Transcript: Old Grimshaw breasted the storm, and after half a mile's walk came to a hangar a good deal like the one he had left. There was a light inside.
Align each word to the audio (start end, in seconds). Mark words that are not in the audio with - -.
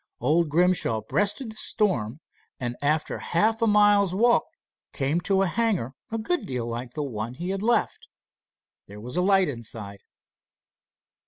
Old 0.19 0.49
Grimshaw 0.49 1.01
breasted 1.01 1.51
the 1.51 1.55
storm, 1.57 2.21
and 2.59 2.75
after 2.81 3.19
half 3.19 3.61
a 3.61 3.67
mile's 3.67 4.15
walk 4.15 4.45
came 4.93 5.21
to 5.21 5.43
a 5.43 5.45
hangar 5.45 5.93
a 6.09 6.17
good 6.17 6.47
deal 6.47 6.67
like 6.67 6.93
the 6.93 7.03
one 7.03 7.35
he 7.35 7.51
had 7.51 7.61
left. 7.61 8.07
There 8.87 8.99
was 8.99 9.15
a 9.15 9.21
light 9.21 9.47
inside. 9.47 9.99